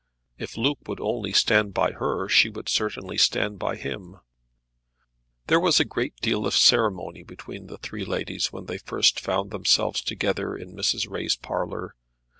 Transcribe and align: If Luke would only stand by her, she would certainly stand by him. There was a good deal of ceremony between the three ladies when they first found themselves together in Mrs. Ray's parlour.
If 0.39 0.57
Luke 0.57 0.87
would 0.87 0.99
only 0.99 1.31
stand 1.31 1.75
by 1.75 1.91
her, 1.91 2.27
she 2.27 2.49
would 2.49 2.67
certainly 2.69 3.19
stand 3.19 3.59
by 3.59 3.75
him. 3.75 4.17
There 5.45 5.59
was 5.59 5.79
a 5.79 5.85
good 5.85 6.15
deal 6.23 6.47
of 6.47 6.55
ceremony 6.55 7.21
between 7.21 7.67
the 7.67 7.77
three 7.77 8.03
ladies 8.03 8.51
when 8.51 8.65
they 8.65 8.79
first 8.79 9.19
found 9.19 9.51
themselves 9.51 10.01
together 10.01 10.57
in 10.57 10.73
Mrs. 10.75 11.07
Ray's 11.07 11.35
parlour. 11.35 11.93